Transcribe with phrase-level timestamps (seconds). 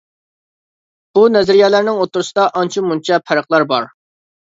[1.19, 3.93] بۇ نەزەرىيەلەرنىڭ ئوتتۇرىسىدا ئانچە-مۇنچە پەرقلا بار.